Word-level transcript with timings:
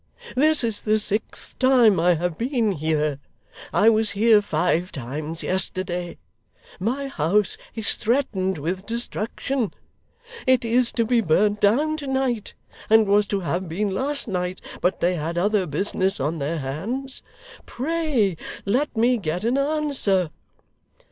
This 0.35 0.63
is 0.63 0.81
the 0.81 0.97
sixth 0.97 1.59
time 1.59 1.99
I 1.99 2.15
have 2.15 2.35
been 2.35 2.71
here. 2.71 3.19
I 3.71 3.87
was 3.91 4.09
here 4.17 4.41
five 4.41 4.91
times 4.91 5.43
yesterday. 5.43 6.17
My 6.79 7.07
house 7.07 7.55
is 7.75 7.93
threatened 7.93 8.57
with 8.57 8.87
destruction. 8.87 9.75
It 10.47 10.65
is 10.65 10.91
to 10.93 11.05
be 11.05 11.21
burned 11.21 11.59
down 11.59 11.97
to 11.97 12.07
night, 12.07 12.55
and 12.89 13.05
was 13.05 13.27
to 13.27 13.41
have 13.41 13.69
been 13.69 13.91
last 13.91 14.27
night, 14.27 14.59
but 14.81 15.01
they 15.01 15.13
had 15.17 15.37
other 15.37 15.67
business 15.67 16.19
on 16.19 16.39
their 16.39 16.57
hands. 16.57 17.21
Pray 17.67 18.37
let 18.65 18.97
me 18.97 19.17
get 19.17 19.43
an 19.43 19.55
answer. 19.59 20.31